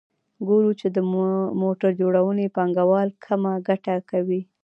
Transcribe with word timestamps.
ګورو 0.47 0.71
چې 0.79 0.87
د 0.95 0.97
موټر 1.61 1.91
جوړونې 2.01 2.47
پانګوال 2.55 3.09
کمه 3.25 3.53
ګټه 3.67 3.95
کوي 4.09 4.41